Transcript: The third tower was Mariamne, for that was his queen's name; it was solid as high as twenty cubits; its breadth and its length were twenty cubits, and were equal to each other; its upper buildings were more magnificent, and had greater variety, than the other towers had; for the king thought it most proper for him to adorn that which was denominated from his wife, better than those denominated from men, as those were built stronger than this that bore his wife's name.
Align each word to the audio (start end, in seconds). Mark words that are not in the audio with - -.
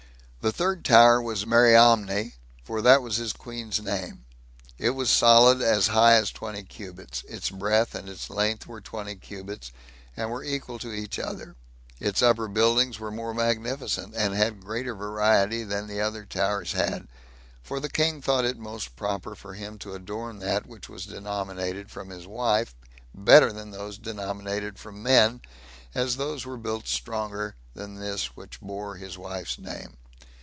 The 0.43 0.51
third 0.51 0.83
tower 0.83 1.21
was 1.21 1.45
Mariamne, 1.45 2.33
for 2.63 2.81
that 2.81 3.03
was 3.03 3.17
his 3.17 3.31
queen's 3.31 3.79
name; 3.79 4.25
it 4.79 4.89
was 4.89 5.11
solid 5.11 5.61
as 5.61 5.89
high 5.93 6.13
as 6.15 6.31
twenty 6.31 6.63
cubits; 6.63 7.23
its 7.29 7.51
breadth 7.51 7.93
and 7.93 8.09
its 8.09 8.27
length 8.27 8.65
were 8.65 8.81
twenty 8.81 9.13
cubits, 9.17 9.71
and 10.17 10.31
were 10.31 10.43
equal 10.43 10.79
to 10.79 10.91
each 10.91 11.19
other; 11.19 11.55
its 11.99 12.23
upper 12.23 12.47
buildings 12.47 12.99
were 12.99 13.11
more 13.11 13.35
magnificent, 13.35 14.15
and 14.17 14.33
had 14.33 14.65
greater 14.65 14.95
variety, 14.95 15.63
than 15.63 15.85
the 15.85 16.01
other 16.01 16.25
towers 16.25 16.71
had; 16.71 17.07
for 17.61 17.79
the 17.79 17.87
king 17.87 18.19
thought 18.19 18.43
it 18.43 18.57
most 18.57 18.95
proper 18.95 19.35
for 19.35 19.53
him 19.53 19.77
to 19.77 19.93
adorn 19.93 20.39
that 20.39 20.65
which 20.65 20.89
was 20.89 21.05
denominated 21.05 21.91
from 21.91 22.09
his 22.09 22.25
wife, 22.25 22.73
better 23.13 23.53
than 23.53 23.69
those 23.69 23.99
denominated 23.99 24.79
from 24.79 25.03
men, 25.03 25.39
as 25.93 26.15
those 26.15 26.47
were 26.47 26.57
built 26.57 26.87
stronger 26.87 27.55
than 27.75 27.93
this 27.97 28.31
that 28.35 28.59
bore 28.59 28.95
his 28.95 29.19
wife's 29.19 29.59
name. 29.59 29.97